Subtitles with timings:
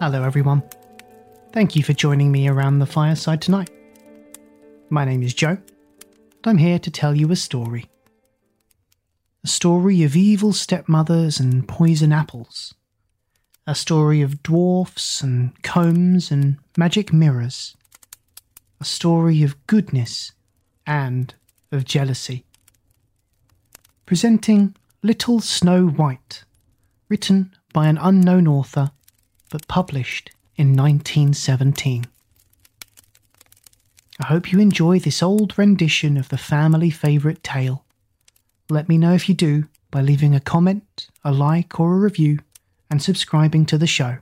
[0.00, 0.62] Hello, everyone.
[1.52, 3.68] Thank you for joining me around the fireside tonight.
[4.88, 7.84] My name is Joe, and I'm here to tell you a story.
[9.44, 12.72] A story of evil stepmothers and poison apples.
[13.66, 17.76] A story of dwarfs and combs and magic mirrors.
[18.80, 20.32] A story of goodness
[20.86, 21.34] and
[21.70, 22.46] of jealousy.
[24.06, 26.44] Presenting Little Snow White,
[27.10, 28.92] written by an unknown author
[29.50, 32.06] but published in 1917.
[34.20, 37.84] I hope you enjoy this old rendition of the family favourite tale.
[38.68, 42.40] Let me know if you do by leaving a comment, a like, or a review,
[42.90, 44.18] and subscribing to the show.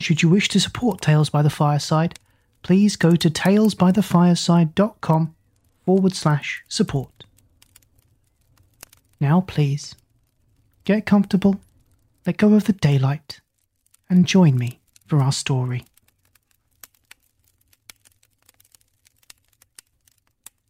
[0.00, 2.18] Should you wish to support Tales by the Fireside,
[2.62, 5.34] please go to talesbythefireside.com
[5.84, 7.24] forward slash support.
[9.20, 9.94] Now, please,
[10.84, 11.60] get comfortable,
[12.26, 13.40] let go of the daylight,
[14.14, 15.84] and join me for our story.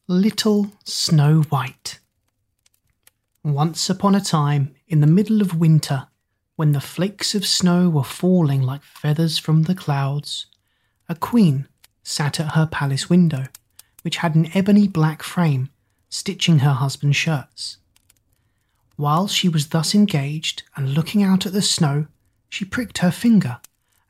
[0.09, 1.99] Little Snow White.
[3.43, 6.07] Once upon a time, in the middle of winter,
[6.57, 10.47] when the flakes of snow were falling like feathers from the clouds,
[11.09, 11.69] a queen
[12.03, 13.49] sat at her palace window,
[14.01, 15.69] which had an ebony black frame,
[16.09, 17.77] stitching her husband's shirts.
[18.97, 22.07] While she was thus engaged and looking out at the snow,
[22.55, 23.59] she pricked her finger,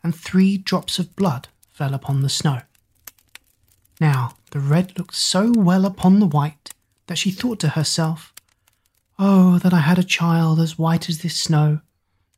[0.03, 2.61] and three drops of blood fell upon the snow.
[3.99, 6.75] Now the red looked so well upon the white
[7.07, 8.35] that she thought to herself,
[9.19, 11.81] Oh, that I had a child as white as this snow,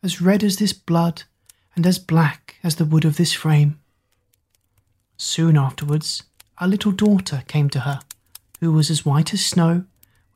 [0.01, 1.25] as red as this blood,
[1.75, 3.81] and as black as the wood of this frame.
[5.17, 6.23] Soon afterwards,
[6.59, 7.99] a little daughter came to her,
[8.61, 9.85] who was as white as snow,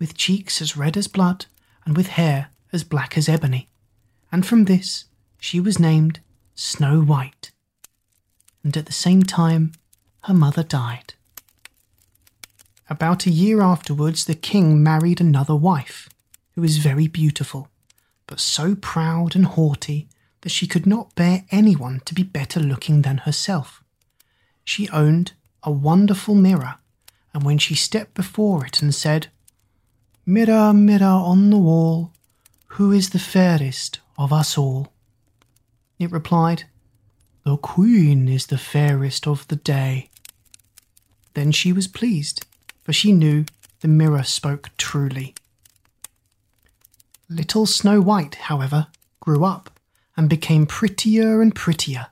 [0.00, 1.46] with cheeks as red as blood,
[1.86, 3.68] and with hair as black as ebony.
[4.32, 5.04] And from this
[5.40, 6.20] she was named
[6.54, 7.50] Snow White.
[8.62, 9.72] And at the same time,
[10.24, 11.14] her mother died.
[12.90, 16.08] About a year afterwards, the king married another wife,
[16.54, 17.68] who was very beautiful,
[18.26, 20.08] but so proud and haughty
[20.42, 23.82] that she could not bear anyone to be better looking than herself.
[24.64, 26.76] She owned a wonderful mirror,
[27.32, 29.28] and when she stepped before it and said,
[30.26, 32.12] Mirror, mirror on the wall,
[32.74, 34.92] who is the fairest of us all?
[36.00, 36.64] It replied,
[37.44, 40.08] The queen is the fairest of the day.
[41.34, 42.46] Then she was pleased,
[42.82, 43.44] for she knew
[43.80, 45.34] the mirror spoke truly.
[47.28, 48.86] Little Snow White, however,
[49.20, 49.78] grew up
[50.16, 52.06] and became prettier and prettier,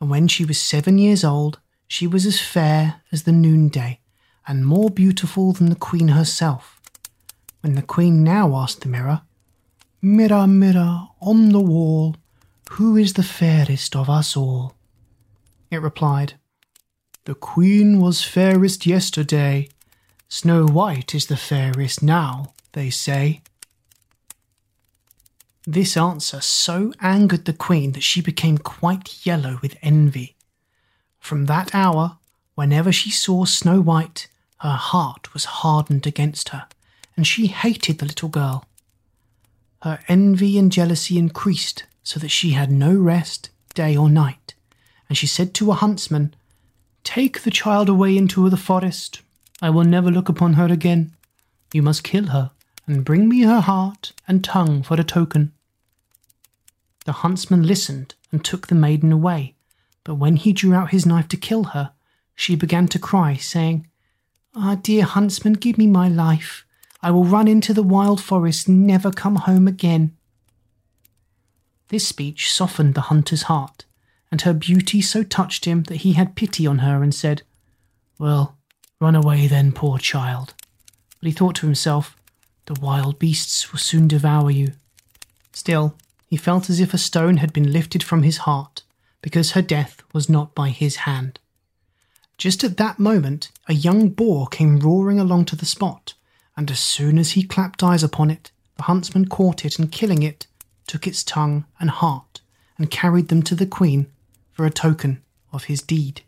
[0.00, 4.00] and when she was seven years old, she was as fair as the noonday
[4.48, 6.80] and more beautiful than the queen herself.
[7.60, 9.22] When the queen now asked the mirror,
[10.04, 12.16] Mirror, mirror on the wall,
[12.76, 14.74] who is the fairest of us all?
[15.70, 16.34] It replied,
[17.26, 19.68] The queen was fairest yesterday.
[20.30, 23.42] Snow White is the fairest now, they say.
[25.66, 30.34] This answer so angered the queen that she became quite yellow with envy.
[31.20, 32.16] From that hour,
[32.54, 34.28] whenever she saw Snow White,
[34.60, 36.66] her heart was hardened against her,
[37.18, 38.64] and she hated the little girl.
[39.82, 44.54] Her envy and jealousy increased so that she had no rest day or night,
[45.08, 46.34] and she said to a huntsman,
[47.04, 49.22] Take the child away into the forest.
[49.60, 51.14] I will never look upon her again.
[51.72, 52.50] You must kill her,
[52.86, 55.52] and bring me her heart and tongue for a token.
[57.04, 59.56] The huntsman listened and took the maiden away,
[60.04, 61.92] but when he drew out his knife to kill her,
[62.34, 63.86] she began to cry, saying,
[64.54, 66.64] Ah, dear huntsman, give me my life.
[67.02, 70.16] I will run into the wild forest and never come home again.
[71.92, 73.84] This speech softened the hunter's heart,
[74.30, 77.42] and her beauty so touched him that he had pity on her and said,
[78.18, 78.56] Well,
[78.98, 80.54] run away then, poor child.
[81.20, 82.16] But he thought to himself,
[82.64, 84.72] The wild beasts will soon devour you.
[85.52, 85.94] Still,
[86.26, 88.84] he felt as if a stone had been lifted from his heart,
[89.20, 91.40] because her death was not by his hand.
[92.38, 96.14] Just at that moment, a young boar came roaring along to the spot,
[96.56, 100.22] and as soon as he clapped eyes upon it, the huntsman caught it and killing
[100.22, 100.46] it,
[100.92, 102.42] took its tongue and heart,
[102.76, 104.12] and carried them to the queen
[104.52, 106.20] for a token of his deed.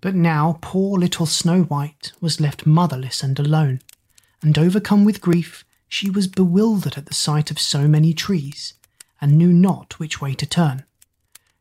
[0.00, 3.80] But now poor little Snow White was left motherless and alone,
[4.40, 8.74] and overcome with grief, she was bewildered at the sight of so many trees,
[9.20, 10.84] and knew not which way to turn.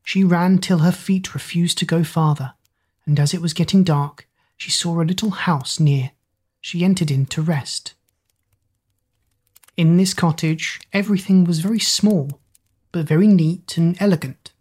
[0.04, 2.54] She ran till her feet refused to go farther,
[3.08, 4.28] and as it was getting dark,
[4.58, 6.12] she saw a little house near.
[6.62, 7.96] She entered in to rest.
[9.78, 12.42] In this cottage, everything was very small,
[12.92, 14.52] but very neat and elegant.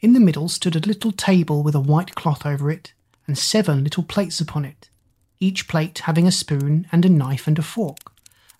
[0.00, 2.92] In the middle stood a little table with a white cloth over it,
[3.26, 4.90] and seven little plates upon it,
[5.38, 8.12] each plate having a spoon and a knife and a fork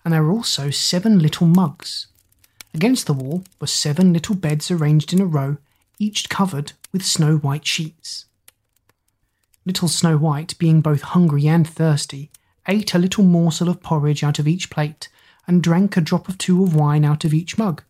[0.03, 2.07] and there were also seven little mugs.
[2.73, 5.57] Against the wall were seven little beds arranged in a row,
[5.99, 8.25] each covered with snow white sheets.
[9.65, 12.29] Little Snow White, being both hungry and thirsty,
[12.67, 15.07] ate a little morsel of porridge out of each plate
[15.47, 17.83] and drank a drop or two of wine out of each mug,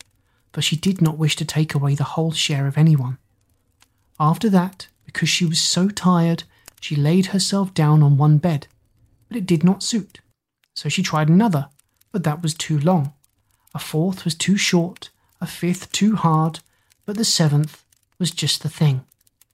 [0.51, 3.17] for she did not wish to take away the whole share of anyone.
[4.19, 6.43] After that, because she was so tired,
[6.79, 8.67] she laid herself down on one bed,
[9.27, 10.19] but it did not suit,
[10.75, 11.67] so she tried another
[12.13, 13.11] but that was too long.
[13.75, 15.09] A fourth was too short,
[15.41, 16.61] a fifth too hard,
[17.05, 17.83] but the seventh
[18.19, 19.03] was just the thing,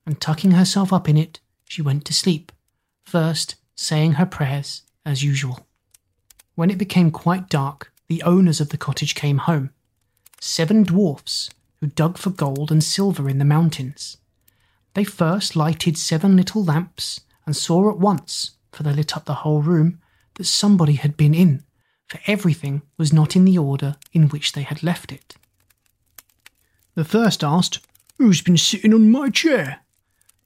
[0.05, 2.51] and tucking herself up in it, she went to sleep,
[3.05, 5.65] first saying her prayers as usual.
[6.59, 9.69] When it became quite dark, the owners of the cottage came home.
[10.41, 14.17] Seven dwarfs who dug for gold and silver in the mountains.
[14.93, 19.35] They first lighted seven little lamps and saw at once, for they lit up the
[19.35, 20.01] whole room,
[20.33, 21.63] that somebody had been in
[22.09, 25.35] for everything was not in the order in which they had left it.
[26.93, 27.79] The first asked,
[28.17, 29.79] Who's been sitting on my chair?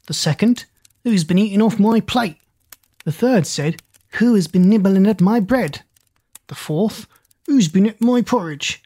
[0.05, 0.65] The second,
[1.03, 2.37] Who's been eating off my plate?
[3.03, 3.81] The third said,
[4.19, 5.81] Who has been nibbling at my bread?
[6.53, 7.07] The fourth,
[7.47, 8.83] Who's been at my porridge?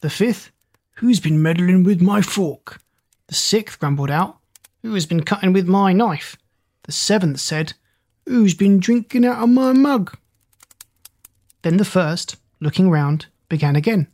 [0.00, 0.50] The fifth,
[0.94, 2.80] Who's been meddling with my fork?
[3.26, 4.38] The sixth grumbled out,
[4.80, 6.38] Who has been cutting with my knife?
[6.84, 7.74] The seventh said,
[8.24, 10.16] Who's been drinking out of my mug?
[11.60, 14.06] Then the first, looking round, began again.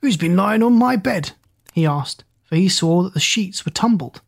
[0.00, 1.32] Who's been lying on my bed?
[1.72, 4.20] he asked, for he saw that the sheets were tumbled.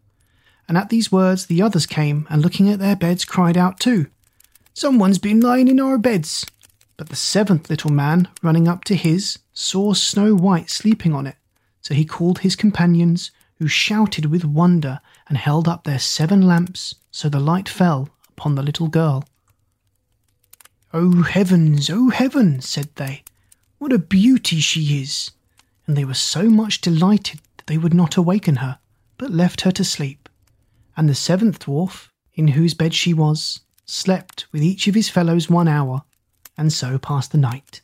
[0.67, 4.09] And at these words the others came, and looking at their beds cried out too,
[4.75, 6.45] Someone's been lying in our beds.
[6.99, 11.37] But the seventh little man, running up to his, saw Snow White sleeping on it.
[11.81, 16.97] So he called his companions, who shouted with wonder and held up their seven lamps,
[17.11, 19.25] so the light fell upon the little girl.
[20.93, 23.23] Oh heavens, oh heavens, said they,
[23.79, 25.31] what a beauty she is!
[25.87, 28.81] And they were so much delighted that they would not awaken her,
[29.19, 30.29] but left her to sleep.
[30.97, 35.49] And the seventh dwarf, in whose bed she was, slept with each of his fellows
[35.49, 36.03] one hour,
[36.59, 37.81] and so passed the night.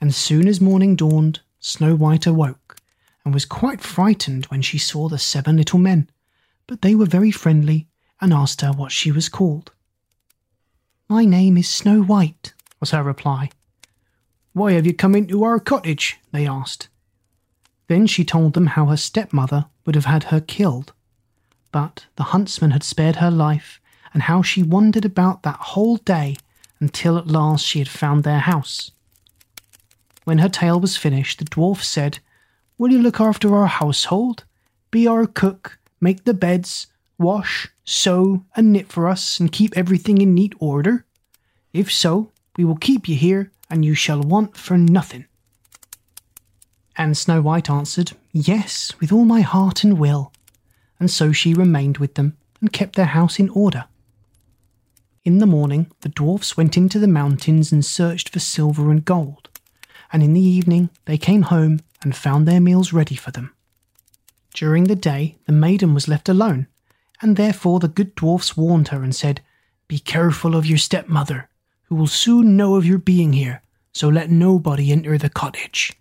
[0.00, 2.78] And soon as morning dawned, Snow White awoke,
[3.24, 6.08] and was quite frightened when she saw the seven little men,
[6.66, 7.86] but they were very friendly
[8.18, 9.72] and asked her what she was called.
[11.06, 13.50] My name is Snow White, was her reply.
[14.54, 16.18] Why have you come into our cottage?
[16.32, 16.88] they asked.
[17.88, 20.92] Then she told them how her stepmother would have had her killed.
[21.72, 23.80] But the huntsman had spared her life,
[24.14, 26.36] and how she wandered about that whole day
[26.80, 28.90] until at last she had found their house.
[30.24, 32.18] When her tale was finished, the dwarf said,
[32.78, 34.44] Will you look after our household?
[34.90, 36.86] Be our cook, make the beds,
[37.18, 41.04] wash, sew, and knit for us, and keep everything in neat order?
[41.72, 45.26] If so, we will keep you here, and you shall want for nothing.
[46.96, 50.32] And Snow White answered, Yes, with all my heart and will.
[50.98, 53.86] And so she remained with them, and kept their house in order.
[55.30, 59.48] In the morning, the dwarfs went into the mountains and searched for silver and gold,
[60.12, 63.54] and in the evening they came home and found their meals ready for them.
[64.54, 66.66] During the day, the maiden was left alone,
[67.22, 69.40] and therefore the good dwarfs warned her and said,
[69.86, 71.48] Be careful of your stepmother,
[71.84, 75.92] who will soon know of your being here, so let nobody enter the cottage.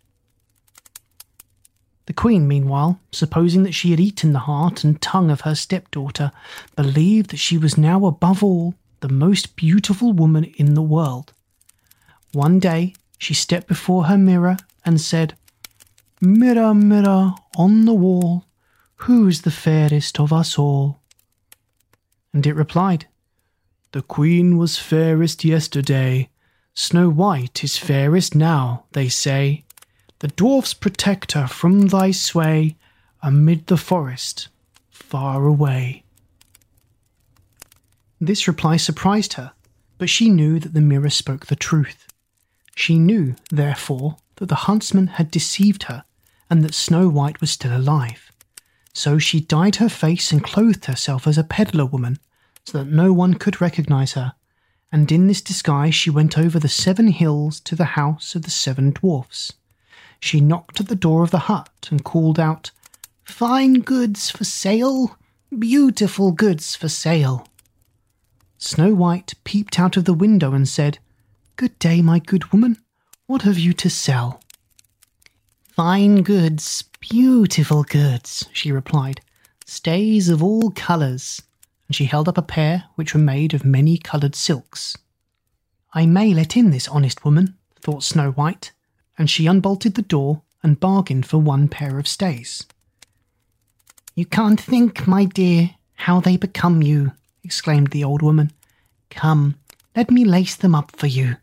[2.07, 6.31] The queen, meanwhile, supposing that she had eaten the heart and tongue of her stepdaughter,
[6.75, 11.33] believed that she was now above all the most beautiful woman in the world.
[12.33, 15.35] One day she stepped before her mirror and said,
[16.21, 18.45] Mirror, mirror on the wall,
[18.95, 20.99] who's the fairest of us all?
[22.33, 23.07] And it replied,
[23.91, 26.29] The queen was fairest yesterday,
[26.73, 29.63] Snow White is fairest now, they say.
[30.19, 32.75] The dwarfs protect her from thy sway
[33.21, 34.49] amid the forest
[34.89, 36.03] far away.
[38.19, 39.53] This reply surprised her,
[39.97, 42.07] but she knew that the mirror spoke the truth.
[42.75, 46.03] She knew, therefore, that the huntsman had deceived her
[46.49, 48.31] and that Snow White was still alive.
[48.93, 52.19] So she dyed her face and clothed herself as a peddler woman
[52.65, 54.33] so that no one could recognize her,
[54.91, 58.51] and in this disguise she went over the seven hills to the house of the
[58.51, 59.53] seven dwarfs
[60.19, 62.71] she knocked at the door of the hut and called out,
[63.23, 65.17] Fine goods for sale,
[65.57, 67.47] beautiful goods for sale.
[68.61, 70.99] Snow White peeped out of the window and said,
[71.55, 72.77] Good day, my good woman.
[73.25, 74.41] What have you to sell?
[75.63, 79.21] Fine goods, beautiful goods, she replied,
[79.65, 81.41] stays of all colours,
[81.87, 84.97] and she held up a pair which were made of many coloured silks.
[85.93, 88.73] I may let in this honest woman, thought Snow White,
[89.17, 92.65] and she unbolted the door and bargained for one pair of stays.
[94.15, 98.51] You can't think, my dear, how they become you, exclaimed the old woman.
[99.09, 99.55] Come,
[99.95, 101.37] let me lace them up for you.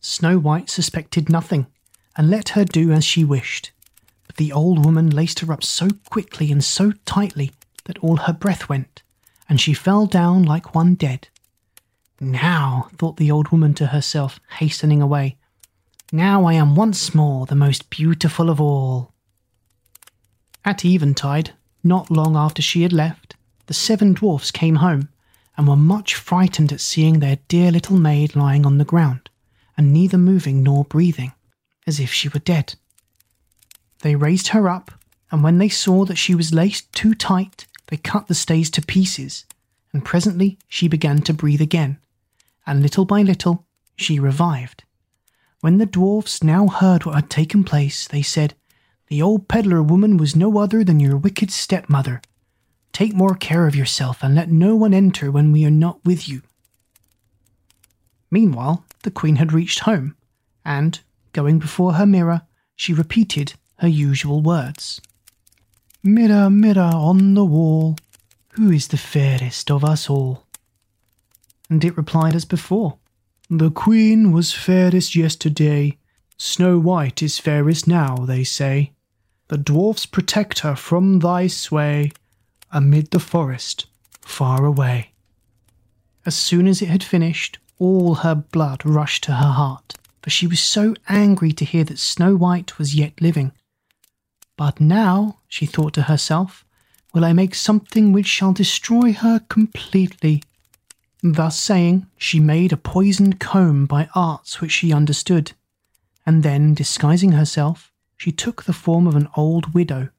[0.00, 1.66] Snow White suspected nothing
[2.16, 3.72] and let her do as she wished,
[4.26, 7.52] but the old woman laced her up so quickly and so tightly
[7.84, 9.02] that all her breath went,
[9.48, 11.28] and she fell down like one dead.
[12.20, 15.36] Now, thought the old woman to herself, hastening away,
[16.12, 19.12] now I am once more the most beautiful of all.
[20.64, 23.34] At eventide, not long after she had left,
[23.66, 25.08] the seven dwarfs came home
[25.56, 29.28] and were much frightened at seeing their dear little maid lying on the ground,
[29.76, 31.32] and neither moving nor breathing,
[31.86, 32.74] as if she were dead.
[34.00, 34.90] They raised her up,
[35.30, 38.82] and when they saw that she was laced too tight, they cut the stays to
[38.82, 39.44] pieces,
[39.92, 41.98] and presently she began to breathe again,
[42.66, 43.66] and little by little
[43.96, 44.84] she revived.
[45.60, 48.54] When the dwarfs now heard what had taken place, they said,
[49.08, 52.20] The old peddler woman was no other than your wicked stepmother.
[52.92, 56.28] Take more care of yourself, and let no one enter when we are not with
[56.28, 56.42] you.
[58.30, 60.14] Meanwhile, the queen had reached home,
[60.64, 61.00] and,
[61.32, 62.42] going before her mirror,
[62.76, 65.00] she repeated her usual words
[66.02, 67.96] Mirror, mirror on the wall,
[68.54, 70.44] who is the fairest of us all?
[71.70, 72.98] And it replied as before
[73.48, 75.98] the queen was fairest yesterday.
[76.38, 78.92] Snow White is fairest now, they say.
[79.48, 82.12] The dwarfs protect her from thy sway
[82.72, 83.86] amid the forest
[84.20, 85.12] far away.
[86.24, 90.46] As soon as it had finished, all her blood rushed to her heart, for she
[90.46, 93.52] was so angry to hear that Snow White was yet living.
[94.56, 96.64] But now, she thought to herself,
[97.12, 100.42] will I make something which shall destroy her completely.
[101.22, 105.52] Thus saying, she made a poisoned comb by arts which she understood,
[106.24, 110.10] and then, disguising herself, she took the form of an old widow.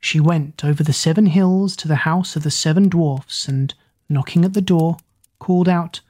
[0.00, 3.74] She went over the seven hills to the house of the seven dwarfs, and,
[4.08, 4.96] knocking at the door,
[5.38, 6.00] called out,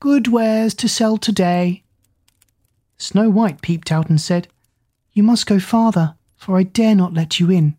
[0.00, 1.82] Good wares to sell today.
[2.98, 4.48] Snow White peeped out and said,
[5.12, 7.76] You must go farther, for I dare not let you in.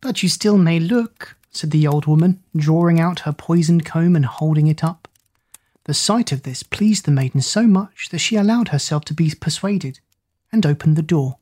[0.00, 4.26] But you still may look, said the old woman, drawing out her poisoned comb and
[4.26, 5.08] holding it up.
[5.84, 9.34] The sight of this pleased the maiden so much that she allowed herself to be
[9.34, 10.00] persuaded,
[10.52, 11.38] and opened the door.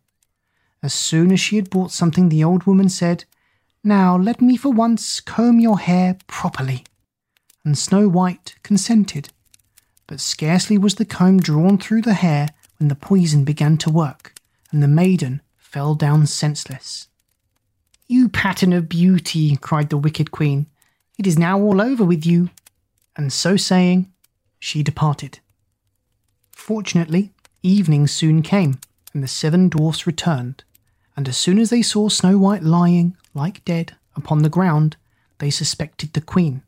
[0.83, 3.25] As soon as she had bought something, the old woman said,
[3.85, 6.85] Now let me for once comb your hair properly.
[7.65, 9.29] And Snow White consented.
[10.09, 12.49] But scarcely was the comb drawn through the hair
[12.79, 14.35] when the poison began to work,
[14.73, 17.07] and the maiden fell down senseless.
[18.09, 20.67] You pattern of beauty, cried the wicked queen.
[21.17, 22.51] It is now all over with you.
[23.17, 24.13] And so saying,
[24.59, 25.39] she departed.
[26.51, 28.81] Fortunately, evening soon came,
[29.15, 30.65] and the seven dwarfs returned.
[31.17, 34.97] And as soon as they saw Snow White lying, like dead, upon the ground,
[35.39, 36.63] they suspected the queen.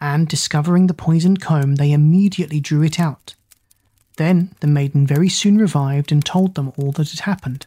[0.00, 3.34] And discovering the poisoned comb, they immediately drew it out.
[4.16, 7.66] Then the maiden very soon revived and told them all that had happened.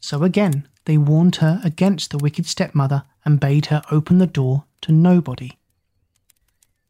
[0.00, 4.64] So again they warned her against the wicked stepmother and bade her open the door
[4.82, 5.58] to nobody.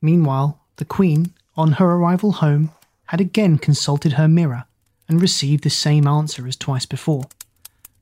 [0.00, 2.70] Meanwhile, the Queen, on her arrival home,
[3.06, 4.64] had again consulted her mirror
[5.08, 7.24] and received the same answer as twice before.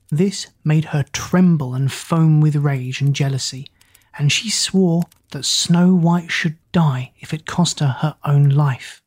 [0.09, 3.67] This made her tremble and foam with rage and jealousy,
[4.17, 9.01] and she swore that Snow White should die if it cost her her own life.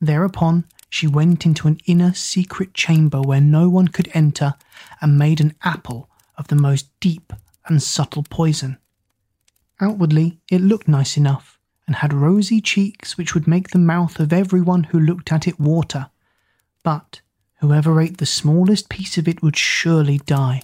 [0.00, 4.54] Thereupon she went into an inner secret chamber where no one could enter
[5.00, 7.32] and made an apple of the most deep
[7.66, 8.78] and subtle poison.
[9.80, 14.32] Outwardly, it looked nice enough and had rosy cheeks which would make the mouth of
[14.32, 16.10] everyone who looked at it water.
[16.82, 17.20] But
[17.60, 20.62] whoever ate the smallest piece of it would surely die.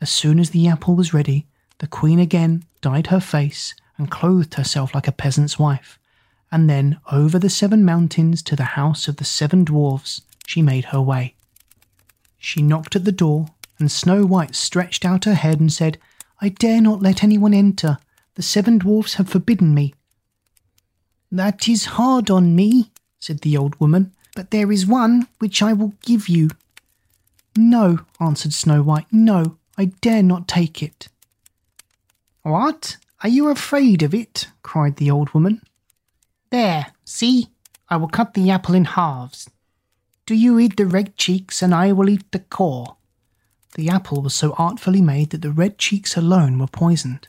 [0.00, 1.46] As soon as the apple was ready,
[1.78, 5.98] the queen again dyed her face and clothed herself like a peasant's wife,
[6.50, 10.86] and then over the seven mountains to the house of the seven dwarfs she made
[10.86, 11.34] her way.
[12.38, 15.98] She knocked at the door, and Snow White stretched out her head and said,
[16.40, 17.98] I dare not let anyone enter.
[18.34, 19.94] The seven dwarfs have forbidden me.
[21.32, 25.72] That is hard on me, said the old woman, but there is one which I
[25.72, 26.50] will give you.
[27.56, 31.08] No, answered Snow White, no, I dare not take it.
[32.42, 32.98] What?
[33.22, 34.48] Are you afraid of it?
[34.62, 35.62] cried the old woman.
[36.50, 37.48] There, see,
[37.88, 39.48] I will cut the apple in halves.
[40.26, 42.96] Do you eat the red cheeks, and I will eat the core.
[43.74, 47.28] The apple was so artfully made that the red cheeks alone were poisoned.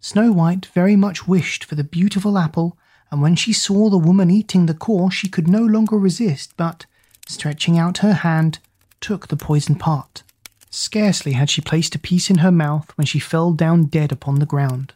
[0.00, 2.76] Snow White very much wished for the beautiful apple,
[3.12, 6.86] and when she saw the woman eating the core, she could no longer resist, but,
[7.28, 8.58] stretching out her hand,
[9.02, 10.22] took the poisoned part.
[10.70, 14.36] Scarcely had she placed a piece in her mouth when she fell down dead upon
[14.36, 14.94] the ground.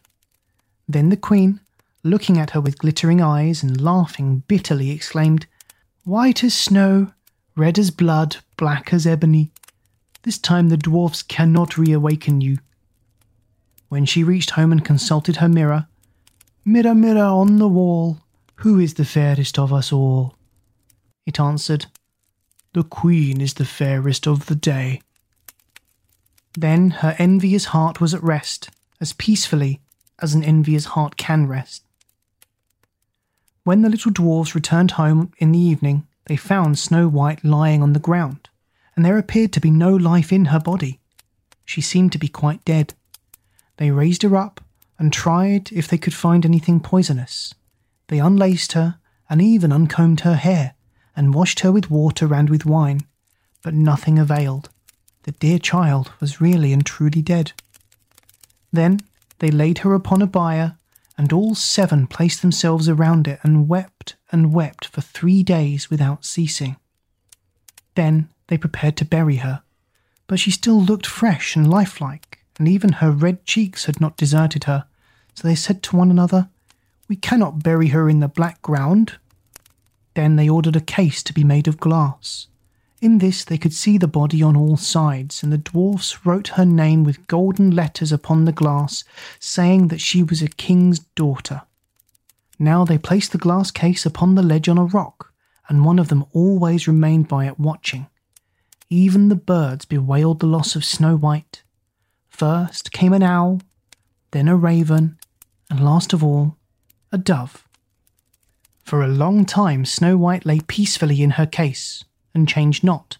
[0.89, 1.59] Then the queen,
[2.01, 5.45] looking at her with glittering eyes and laughing bitterly, exclaimed,
[6.03, 7.11] White as snow,
[7.55, 9.51] red as blood, black as ebony.
[10.23, 12.57] This time the dwarfs cannot reawaken you.
[13.89, 15.85] When she reached home and consulted her mirror,
[16.69, 18.17] Mirror, mirror on the wall,
[18.55, 20.35] who is the fairest of us all?
[21.25, 21.85] It answered,
[22.73, 25.01] The queen is the fairest of the day.
[26.57, 29.79] Then her envious heart was at rest, as peacefully
[30.19, 31.85] as an envious heart can rest.
[33.63, 37.93] When the little dwarfs returned home in the evening, they found Snow White lying on
[37.93, 38.49] the ground,
[38.93, 40.99] and there appeared to be no life in her body.
[41.63, 42.93] She seemed to be quite dead.
[43.77, 44.59] They raised her up
[44.99, 47.53] and tried if they could find anything poisonous.
[48.07, 50.75] They unlaced her and even uncombed her hair
[51.15, 53.01] and washed her with water and with wine,
[53.61, 54.69] but nothing availed
[55.27, 57.51] the dear child was really and truly dead.
[58.71, 59.01] Then
[59.39, 60.77] they laid her upon a bier,
[61.17, 66.23] and all seven placed themselves around it and wept and wept for three days without
[66.23, 66.77] ceasing.
[67.95, 69.63] Then they prepared to bury her,
[70.27, 74.65] but she still looked fresh and lifelike, and even her red cheeks had not deserted
[74.65, 74.85] her,
[75.33, 76.49] so they said to one another,
[77.07, 79.17] We cannot bury her in the black ground.
[80.13, 82.47] Then they ordered a case to be made of glass
[83.01, 86.65] in this they could see the body on all sides, and the dwarfs wrote her
[86.65, 89.03] name with golden letters upon the glass,
[89.39, 91.61] saying that she was a king's daughter.
[92.57, 95.31] Now they placed the glass case upon the ledge on a rock,
[95.69, 98.07] and one of them always remained by it watching.
[98.89, 101.61] Even the birds bewailed the loss of Snow White.
[102.37, 103.61] First came an owl,
[104.29, 105.17] then a raven,
[105.71, 106.55] and last of all,
[107.11, 107.67] a dove.
[108.83, 113.17] For a long time Snow White lay peacefully in her case, and changed not,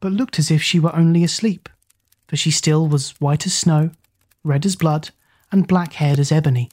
[0.00, 1.68] but looked as if she were only asleep,
[2.28, 3.90] for she still was white as snow,
[4.42, 5.10] red as blood,
[5.52, 6.70] and black haired as ebony.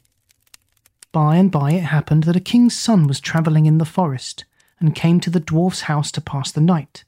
[1.12, 4.46] By and by it happened that a king's son was travelling in the forest,
[4.80, 7.04] and came to the dwarf's house to pass the night.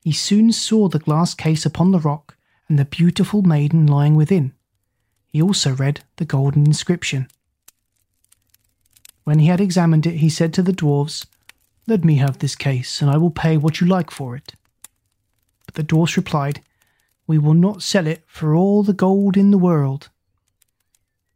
[0.00, 2.35] He soon saw the glass case upon the rock,
[2.68, 4.52] and the beautiful maiden lying within.
[5.28, 7.28] He also read the golden inscription.
[9.24, 11.26] When he had examined it, he said to the dwarfs,
[11.88, 14.54] let me have this case, and I will pay what you like for it.
[15.66, 16.60] But the dwarfs replied,
[17.28, 20.08] We will not sell it for all the gold in the world.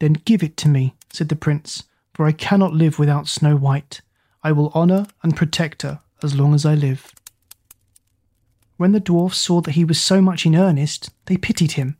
[0.00, 4.00] Then give it to me, said the prince, for I cannot live without Snow White.
[4.42, 7.12] I will honour and protect her as long as I live.
[8.80, 11.98] When the dwarfs saw that he was so much in earnest, they pitied him,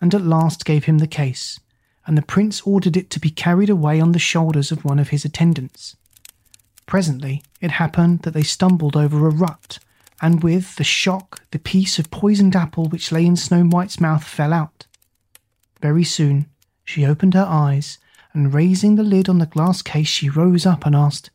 [0.00, 1.60] and at last gave him the case,
[2.06, 5.10] and the prince ordered it to be carried away on the shoulders of one of
[5.10, 5.94] his attendants.
[6.86, 9.78] Presently, it happened that they stumbled over a rut,
[10.22, 14.24] and with the shock, the piece of poisoned apple which lay in Snow White's mouth
[14.24, 14.86] fell out.
[15.82, 16.46] Very soon,
[16.82, 17.98] she opened her eyes,
[18.32, 21.28] and raising the lid on the glass case, she rose up and asked,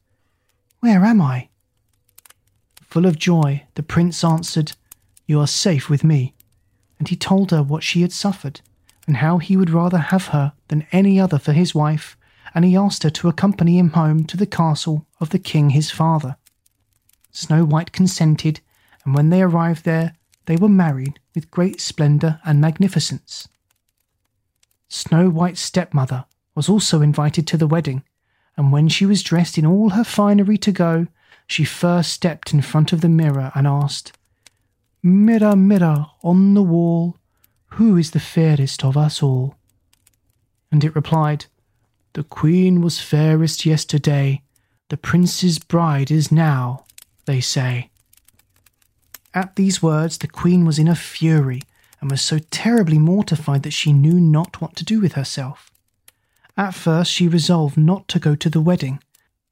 [0.79, 1.49] Where am I?
[2.81, 4.71] Full of joy, the prince answered,
[5.27, 6.33] You are safe with me.
[6.99, 8.61] and he told her what she had suffered
[9.05, 12.17] and how he would rather have her than any other for his wife,
[12.53, 15.91] and he asked her to accompany him home to the castle of the king his
[15.91, 16.37] father.
[17.31, 18.59] Snow White consented,
[19.05, 23.47] and when they arrived there, they were married with great splendour and magnificence.
[24.89, 28.03] Snow White's stepmother was also invited to the wedding,
[28.57, 31.07] and when she was dressed in all her finery to go,
[31.45, 34.16] she first stepped in front of the mirror and asked,
[35.07, 37.15] Mirror, mirror on the wall,
[37.67, 39.55] who is the fairest of us all?
[40.69, 41.45] And it replied,
[42.11, 44.41] The queen was fairest yesterday,
[44.89, 46.83] the prince's bride is now,
[47.23, 47.89] they say.
[49.33, 51.61] At these words, the queen was in a fury
[52.01, 55.71] and was so terribly mortified that she knew not what to do with herself.
[56.57, 59.01] At first, she resolved not to go to the wedding,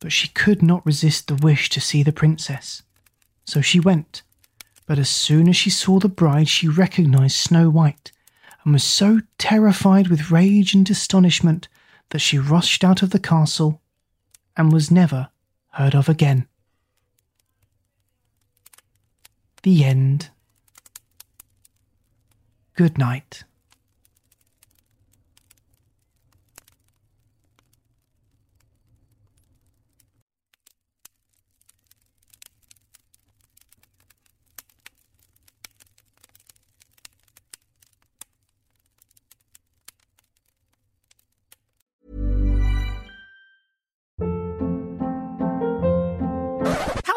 [0.02, 2.84] but she could not resist the wish to see the princess.
[3.46, 4.22] So she went,
[4.86, 8.12] but as soon as she saw the bride, she recognized Snow White
[8.64, 11.68] and was so terrified with rage and astonishment
[12.10, 13.82] that she rushed out of the castle
[14.56, 15.30] and was never
[15.72, 16.48] heard of again.
[19.64, 20.30] The end.
[22.76, 23.44] Good night.